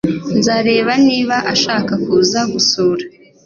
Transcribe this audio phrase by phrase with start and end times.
[0.37, 3.03] Nzareba niba ashaka kuza gusura.